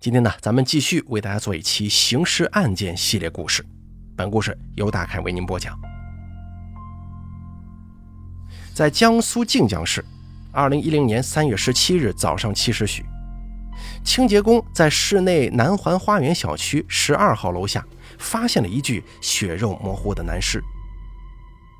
[0.00, 3.66] 今天呢，咱们继续为大家做一期刑事案件系列故事。
[4.14, 5.76] 本故事由大凯为您播讲。
[8.72, 10.04] 在江苏靖江市，
[10.52, 13.04] 二零一零年三月十七日早上七时许，
[14.04, 17.84] 清洁工在市内南环花园小区十二号楼下
[18.20, 20.62] 发现了一具血肉模糊的男尸。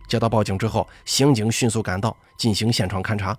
[0.08, 3.38] 接到报警之后，刑警迅速赶到进行现场勘查。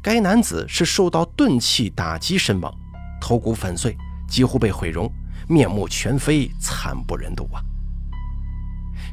[0.00, 2.74] 该男子是受到钝器打击身亡。
[3.22, 3.96] 头骨粉碎，
[4.28, 5.08] 几乎被毁容，
[5.48, 7.62] 面目全非，惨不忍睹啊！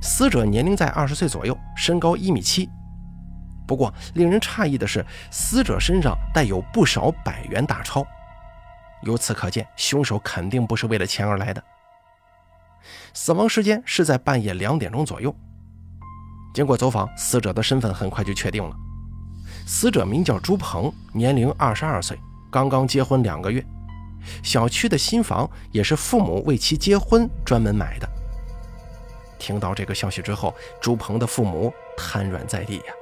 [0.02, 2.68] 死者年龄在二十岁左右，身高一米七。
[3.68, 8.04] 不过，令人诧异的是，死者身上带有不少百元大钞。
[9.04, 11.64] 由此可见，凶手肯定不是为了钱而来的。
[13.14, 15.34] 死亡时间是在半夜两点钟左右。
[16.52, 18.76] 经过走访，死者的身份很快就确定了。
[19.68, 22.20] 死者名叫朱鹏，年龄二十二岁，
[22.52, 23.64] 刚刚结婚两个月。
[24.44, 28.10] 小区的新房也是父母为其结婚专门买的。
[29.38, 32.94] 听到这个消息之后，朱鹏的父母瘫软在地呀。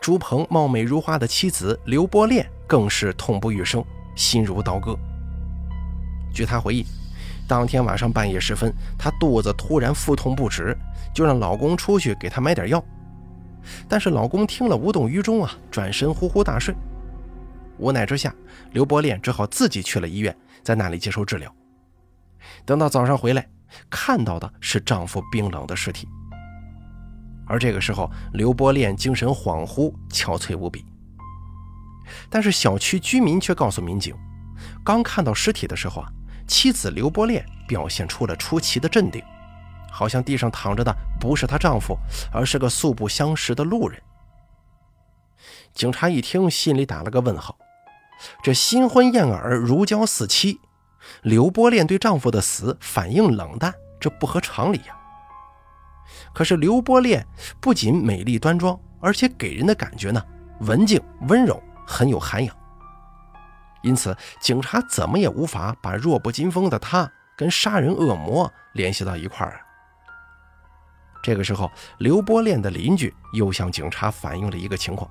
[0.00, 3.82] 朱鹏貌美如花的妻子刘波恋更是痛不欲生，
[4.16, 4.98] 心如刀割。
[6.34, 6.84] 据她回忆，
[7.46, 10.76] 当天晚上半夜时分，她肚子突然腹痛不止，
[11.14, 12.84] 就让老公出去给她买点药。
[13.88, 16.74] 但是老公听了无动于衷啊，转身呼呼大睡。
[17.78, 18.34] 无奈之下，
[18.72, 21.54] 刘伯恋只好自己去了医院，在那里接受治疗。
[22.64, 23.48] 等到早上回来，
[23.88, 26.08] 看到的是丈夫冰冷的尸体。
[27.46, 30.84] 而这个时候，刘伯恋精神恍惚，憔悴无比。
[32.28, 34.14] 但是小区居民却告诉民警，
[34.84, 36.12] 刚看到尸体的时候啊，
[36.46, 39.22] 妻子刘伯恋表现出了出奇的镇定，
[39.90, 41.96] 好像地上躺着的不是她丈夫，
[42.32, 44.00] 而是个素不相识的路人。
[45.74, 47.56] 警察一听，心里打了个问号。
[48.42, 50.60] 这新婚燕尔，如胶似漆。
[51.22, 54.96] 刘波恋对丈夫的死反应冷淡，这不合常理呀。
[56.34, 57.26] 可是刘波恋
[57.60, 60.22] 不仅美丽端庄，而且给人的感觉呢
[60.60, 62.54] 文静温柔，很有涵养。
[63.82, 69.60] 因此，警察怎么也无法把弱不禁风的她跟杀人恶魔联系到一块儿啊。
[71.22, 75.08] 这个时候，刘波恋的邻居又向警察反映了一个情况。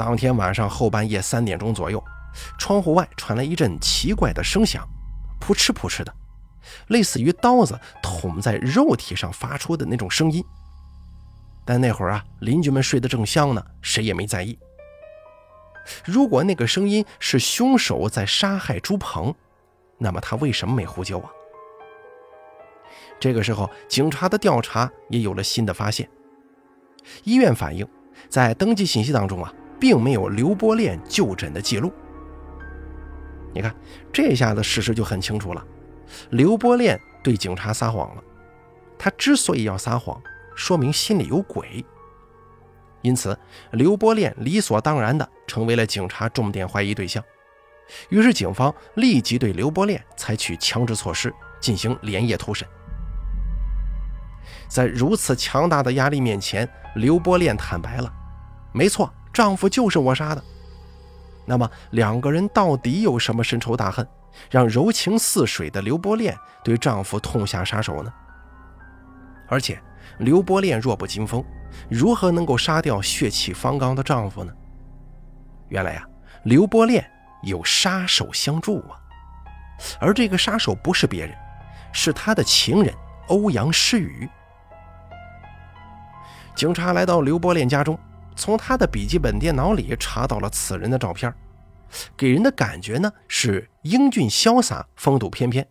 [0.00, 2.02] 当天晚上后半夜三点钟左右，
[2.58, 4.82] 窗户外传来一阵奇怪的声响，
[5.38, 6.14] 扑哧扑哧的，
[6.86, 10.42] 类似于刀子捅在肉体上发出的那种声音。
[11.66, 14.58] 但那会儿啊，邻居们睡得正香呢，谁也没在意。
[16.02, 19.34] 如果那个声音是凶手在杀害朱鹏，
[19.98, 21.30] 那么他为什么没呼救啊？
[23.20, 26.08] 这个时候，警察的调查也有了新的发现。
[27.24, 27.86] 医院反映，
[28.30, 29.52] 在登记信息当中啊。
[29.80, 31.92] 并没有刘波练就诊的记录。
[33.52, 33.74] 你看，
[34.12, 35.66] 这下子事实就很清楚了。
[36.30, 38.22] 刘波练对警察撒谎了。
[38.98, 40.20] 他之所以要撒谎，
[40.54, 41.84] 说明心里有鬼。
[43.02, 43.36] 因此，
[43.72, 47.24] 刘波练理所当然的成为了警察重点怀疑对象。
[48.10, 52.68] 于是，警方立即对刘波练采取强制措施，进行连夜突审。
[54.68, 58.12] 在如此强大的压力面前，刘波练坦白了
[58.72, 60.42] ：“没错。”丈夫就是我杀的，
[61.46, 64.06] 那么两个人到底有什么深仇大恨，
[64.50, 68.12] 让柔情似水的刘波恋对丈夫痛下杀手呢？
[69.48, 69.80] 而且
[70.18, 71.44] 刘波恋弱不禁风，
[71.88, 74.52] 如何能够杀掉血气方刚的丈夫呢？
[75.68, 76.06] 原来呀，
[76.44, 77.08] 刘波恋
[77.42, 78.98] 有杀手相助啊，
[80.00, 81.34] 而这个杀手不是别人，
[81.92, 82.92] 是他的情人
[83.28, 84.28] 欧阳诗雨。
[86.56, 87.98] 警察来到刘波恋家中。
[88.40, 91.30] 从他的笔记本电脑里查到了此人的照片，
[92.16, 95.68] 给人的感觉呢是英俊潇洒、风度翩翩，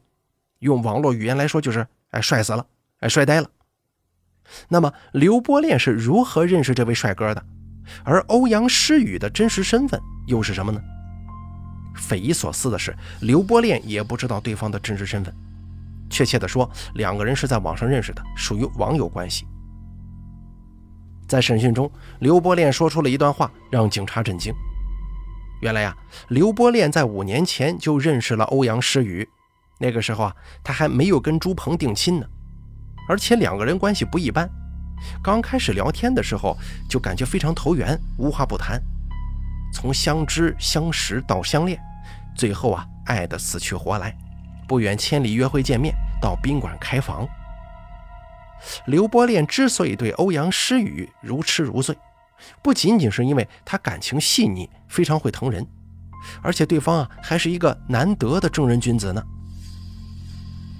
[0.59, 2.63] 用网络语言来说就是哎帅死了，
[2.99, 3.49] 哎帅呆了。
[4.67, 7.43] 那么刘波恋是如何认识这位帅哥的？
[8.03, 10.79] 而欧阳诗雨的真实身份又是什么呢？
[11.95, 15.33] 匪夷所思的是，刘波恋也不知道对方的真实身份。
[16.07, 19.47] 确切的说，两个人是在网上认识的，属于网友关系。
[21.29, 21.89] 在审讯中，
[22.21, 24.51] 刘波恋说出了一段话，让警察震惊。
[25.61, 25.95] 原来呀，
[26.29, 29.29] 刘波恋在五年前就认识了欧阳诗雨，
[29.77, 32.25] 那个时候啊，他还没有跟朱鹏定亲呢，
[33.07, 34.49] 而且两个人关系不一般。
[35.21, 36.57] 刚开始聊天的时候，
[36.89, 38.81] 就感觉非常投缘，无话不谈。
[39.71, 41.79] 从相知相识到相恋，
[42.35, 44.17] 最后啊，爱得死去活来，
[44.67, 47.27] 不远千里约会见面，到宾馆开房。
[48.85, 51.95] 刘波恋之所以对欧阳诗雨如痴如醉，
[52.61, 55.65] 不仅仅是因为他感情细腻，非常会疼人，
[56.41, 59.23] 而且对方啊还是一个难得的正人君子呢。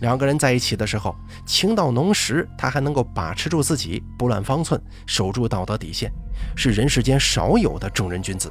[0.01, 1.13] 两个人在一起的时候，
[1.45, 6.09] 情到浓时，他还能够把持住自己，不乱方寸，守住道德底线，
[6.55, 8.49] 是人世间少有的正人君子。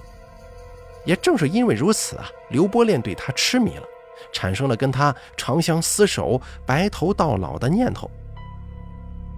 [1.07, 3.83] 也正是因为如此啊，刘伯恋对他痴迷了，
[4.31, 8.11] 产生了跟他长相厮守、白头到老的念头。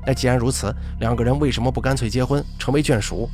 [0.07, 3.29] 那既然如此，两个人为什么不干脆结婚，成为眷属？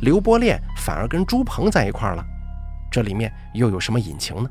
[0.00, 2.24] 刘伯恋反而跟朱鹏在一块了，
[2.90, 4.50] 这里面又有什么隐情呢？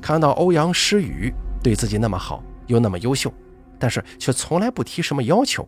[0.00, 1.32] 看到欧阳诗雨。
[1.62, 3.32] 对自己那么好，又那么优秀，
[3.78, 5.66] 但是却从来不提什么要求，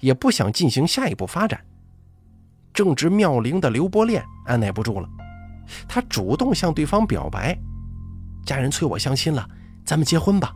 [0.00, 1.60] 也不想进行下一步发展。
[2.72, 5.08] 正值妙龄的刘伯恋按耐不住了，
[5.86, 7.54] 他主动向对方表白
[8.46, 9.46] ：“家人催我相亲了，
[9.84, 10.50] 咱们结婚吧。”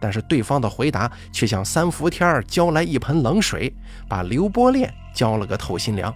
[0.00, 3.74] 但是对方的回答却像三伏天浇来一盆冷水，
[4.08, 6.14] 把刘伯炼浇了个透心凉。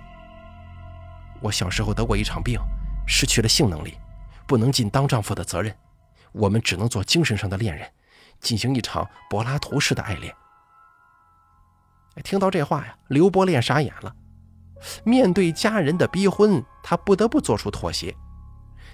[1.40, 2.60] 我小时候得过一场病，
[3.06, 3.94] 失去了性能力，
[4.46, 5.74] 不能尽当丈夫的责任。
[6.32, 7.88] 我们只能做精神上的恋人，
[8.40, 10.34] 进行一场柏拉图式的爱恋。
[12.22, 14.14] 听到这话呀，刘伯炼傻眼了。
[15.04, 18.14] 面对家人的逼婚，他不得不做出妥协，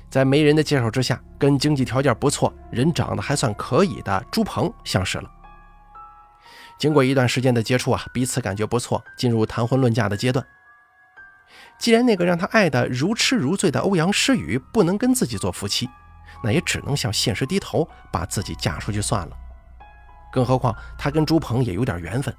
[0.08, 5.30] 在媒人的介绍之下，跟经济条件不错、人长得还算可以的朱鹏相识了。
[6.78, 10.44] 经过一段时间的接触啊，彼此感觉不错，进入谈婚论嫁的阶段。
[11.78, 15.88] 既然那个让他爱得如痴如醉的欧阳诗雨不能跟自己做夫妻，
[16.42, 19.36] 那也只能向现实低头，把自己嫁出去算了。
[20.32, 22.34] 更何况他跟朱鹏也有点缘分，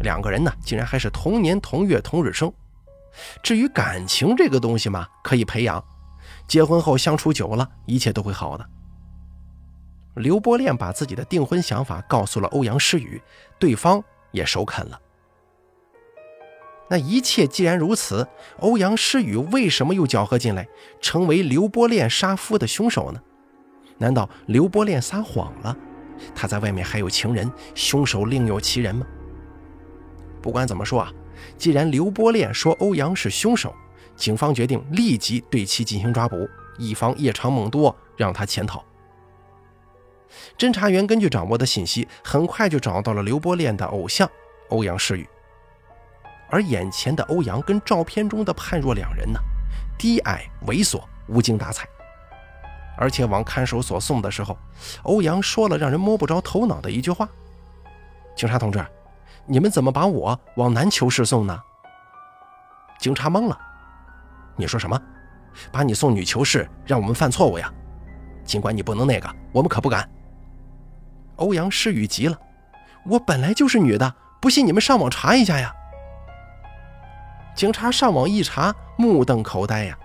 [0.00, 2.52] 两个人呢竟然还是同年同月同日生。
[3.42, 5.82] 至于感情这个东西嘛，可以培养，
[6.48, 8.66] 结婚后相处久了，一切都会好的。
[10.14, 13.22] 刘波恋把自己的订婚想法告诉了欧阳诗雨，
[13.58, 14.02] 对方
[14.32, 15.00] 也首肯了。
[16.90, 18.26] 那一切既然如此，
[18.60, 20.66] 欧阳诗雨为什么又搅和进来，
[21.02, 23.20] 成为刘波恋杀夫的凶手呢？
[23.98, 25.76] 难道刘波恋撒谎了？
[26.34, 29.06] 他在外面还有情人，凶手另有其人吗？
[30.40, 31.12] 不管怎么说啊，
[31.58, 33.74] 既然刘波恋说欧阳是凶手，
[34.18, 38.84] 警方决定立即对其进行抓捕，以防夜长梦多让他潜逃。
[40.58, 44.28] 侦查员根据掌握的信息，很快就找到了刘伯炼的偶像
[44.70, 45.26] 欧阳世宇。
[46.50, 49.38] 而眼前的欧阳跟照片中的判若两人呢，
[49.96, 51.88] 低矮、猥琐、无精打采。
[52.96, 54.58] 而且往看守所送的时候，
[55.04, 57.28] 欧阳说了让人摸不着头脑的一句话
[58.34, 58.84] ：“警察同志，
[59.46, 61.62] 你们怎么把我往南囚室送呢？”
[62.98, 63.56] 警察懵了
[64.58, 65.00] ：“你说什么？
[65.72, 67.72] 把你送女囚室，让我们犯错误呀？
[68.44, 70.08] 尽管你不能那个，我们可不敢。”
[71.36, 72.36] 欧阳诗雨急了
[73.06, 75.72] ：“我本来就是女的，不信你们上网查一下呀！”
[77.54, 79.96] 警察上网一查，目瞪口呆呀。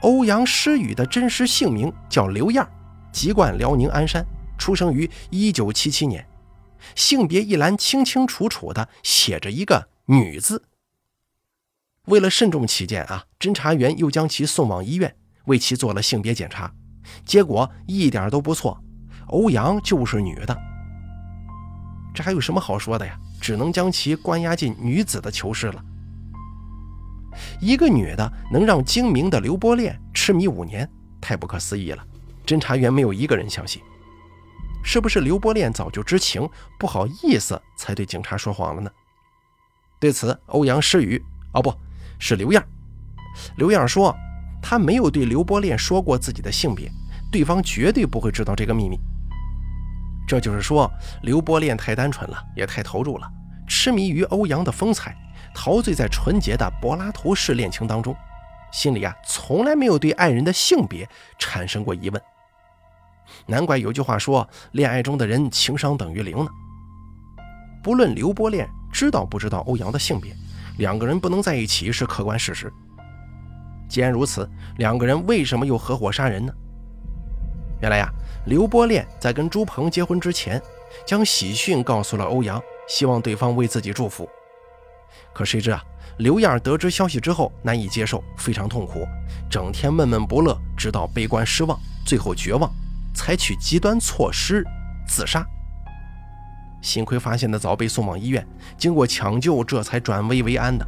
[0.00, 2.66] 欧阳诗雨的真实姓名叫刘燕，
[3.12, 4.24] 籍贯辽宁鞍山，
[4.56, 6.26] 出生于一九七七年，
[6.94, 10.62] 性别一栏清清楚楚的写着一个女字。
[12.08, 15.14] 为了慎重起见啊，侦查员又将其送往医院，
[15.44, 16.72] 为其做了性别检查，
[17.24, 18.82] 结果一点都不错，
[19.26, 20.58] 欧阳就是女的。
[22.14, 23.18] 这还有什么好说的呀？
[23.40, 25.84] 只能将其关押进女子的囚室了。
[27.60, 30.90] 一个女的能让精明的刘波炼痴迷五年，
[31.20, 32.04] 太不可思议了。
[32.44, 33.82] 侦查员没有一个人相信，
[34.82, 36.48] 是不是刘波炼早就知情，
[36.78, 38.90] 不好意思才对警察说谎了呢？
[40.00, 41.22] 对此，欧阳诗雨，
[41.52, 41.72] 哦，不
[42.18, 42.62] 是刘燕。
[43.56, 44.14] 刘燕说，
[44.62, 46.90] 他没有对刘伯炼说过自己的性别，
[47.30, 48.98] 对方绝对不会知道这个秘密。
[50.26, 50.90] 这就是说，
[51.22, 53.30] 刘伯炼太单纯了，也太投入了，
[53.66, 55.16] 痴迷于欧阳的风采。
[55.54, 58.14] 陶醉在纯洁的柏拉图式恋情当中，
[58.70, 61.08] 心里啊从来没有对爱人的性别
[61.38, 62.22] 产生过疑问。
[63.46, 66.50] 难怪有句话说，恋爱中的人情商等于零呢。
[67.82, 70.36] 不论刘伯炼知道不知道欧阳的性别，
[70.78, 72.72] 两个人不能在一起是客观事实。
[73.88, 76.52] 既然如此，两个人为什么又合伙杀人呢？
[77.80, 78.08] 原来呀，
[78.46, 80.60] 刘波炼在跟朱鹏结婚之前，
[81.06, 84.28] 将喜讯告诉了欧阳，希望对方为自己祝福。
[85.32, 85.82] 可谁知啊，
[86.18, 89.06] 刘燕得知消息之后难以接受，非常痛苦，
[89.50, 92.70] 整天闷闷不乐，直到悲观失望，最后绝望，
[93.14, 94.64] 采取极端措施
[95.06, 95.46] 自杀。
[96.80, 100.86] 幸亏发现的早，被送往医院，经过抢救，这才转危为安的。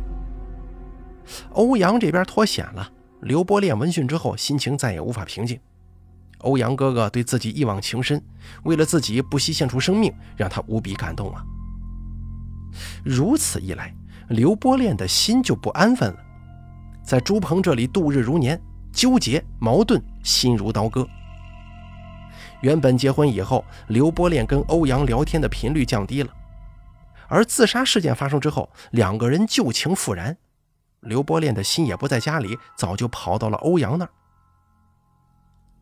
[1.50, 5.58] 欧阳这边脱险了，刘伯炼闻讯之后，心情再也无法平静。
[6.38, 8.22] 欧阳哥哥对自己一往情深，
[8.62, 11.44] 为了自己不惜献出生命，让他无比感动啊。
[13.04, 13.94] 如此一来。
[14.28, 16.18] 刘伯炼的心就不安分了，
[17.02, 21.04] 在朱鹏这里度日如年，纠结、矛盾，心如刀割。
[22.60, 26.30] 原本结婚以后，刘波炼跟欧阳聊天的频率降低了，
[27.28, 30.36] 而自杀事件发生之后，两个人旧情复燃，
[31.00, 34.10] 刘波炼的心也不在家里，早就跑到了欧阳那儿。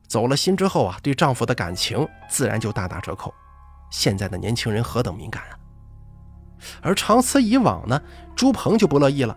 [0.06, 3.34] 走了心之后啊，对丈夫的感情自然就大打折扣。
[3.90, 5.52] 现在的年轻人何等敏感啊！
[6.80, 8.00] 而长此以往呢，
[8.36, 9.36] 朱鹏就不乐意了。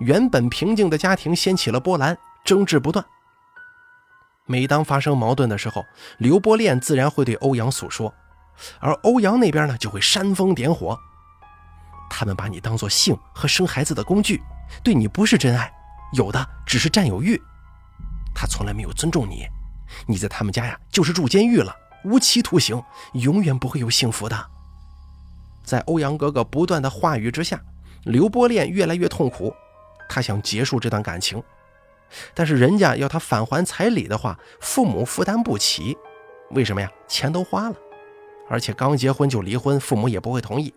[0.00, 3.04] 原本平静的家庭掀起了波澜，争执不断。
[4.46, 5.84] 每当发生矛盾的时候，
[6.18, 8.12] 刘波炼自然会对欧阳诉说，
[8.80, 10.98] 而欧阳那边呢就会煽风点火。
[12.10, 14.42] 他们把你当做性和生孩子的工具，
[14.82, 15.72] 对你不是真爱，
[16.12, 17.40] 有的只是占有欲。
[18.34, 19.46] 他从来没有尊重你。
[20.06, 22.82] 你在他们家呀，就是住监狱了，无期徒刑，
[23.14, 24.46] 永远不会有幸福的。
[25.62, 27.60] 在欧阳哥哥不断的话语之下，
[28.04, 29.54] 刘波炼越来越痛苦，
[30.08, 31.42] 他想结束这段感情，
[32.34, 35.96] 但是人家要他返还彩礼的话，父母负担不起。
[36.50, 36.90] 为什么呀？
[37.08, 37.76] 钱都花了，
[38.48, 40.72] 而且刚结婚就离婚，父母也不会同意。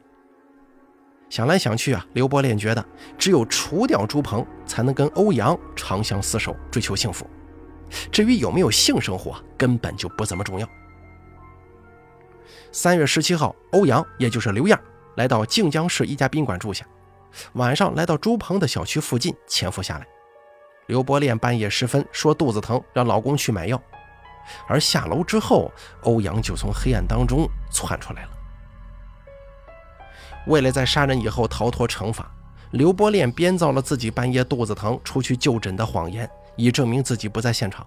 [1.29, 2.85] 想来想去啊，刘波炼觉得
[3.17, 7.27] 只有除掉朱鹏，才能跟欧阳长相厮守，追求幸福。
[8.11, 10.69] 至于有没有性生活，根本就不怎么重要。
[12.71, 14.79] 三月十七号，欧阳也就是刘燕
[15.17, 16.85] 来到靖江市一家宾馆住下，
[17.53, 20.07] 晚上来到朱鹏的小区附近潜伏下来。
[20.87, 23.81] 刘伯练半夜时分说肚子疼，让老公去买药，
[24.67, 25.71] 而下楼之后，
[26.03, 28.29] 欧阳就从黑暗当中窜出来了。
[30.47, 32.31] 为了在杀人以后逃脱惩罚，
[32.71, 36.29] 刘伯练编造了自己半夜肚子疼出去就诊的谎言。
[36.57, 37.85] 以证明自己不在现场，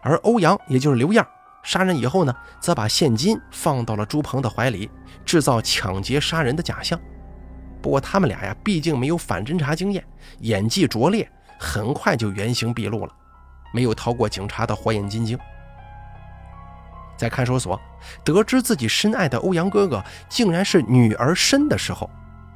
[0.00, 1.24] 而欧阳，也就是刘燕，
[1.62, 4.90] 杀人以后呢，则把现金放到了朱鹏的怀里，
[5.24, 6.98] 制造抢劫杀人的假象。
[7.80, 10.04] 不过他们俩呀，毕竟没有反侦查经验，
[10.40, 11.30] 演技拙劣，
[11.62, 13.14] 很快就原形毕露了，
[13.72, 15.38] 没有逃过警察的火眼金睛。
[17.16, 17.80] 在看守所
[18.24, 22.10] 得知自己深爱的欧阳哥哥竟然是女儿身的时候，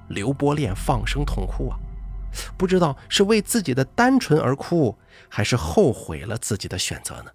[0.08, 1.78] 刘波恋放声痛哭啊。
[2.58, 4.98] 不知道是为自己的单纯而哭，
[5.28, 7.30] 还是后悔了自己的选择呢？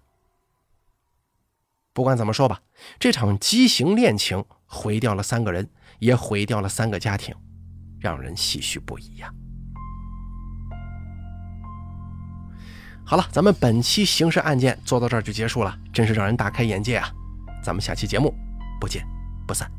[1.94, 2.60] 不管怎么说吧，
[3.00, 7.34] 这场畸形恋情毁掉了三个人，也毁掉了三个家庭，
[7.98, 9.32] 让人唏嘘不已呀。
[13.12, 17.10] 好了，咱们本期刑事案件做到这儿就结束了，真是让人大开眼界啊！
[17.62, 18.34] 咱们下期节目
[18.80, 19.04] 不见
[19.46, 19.70] 不散。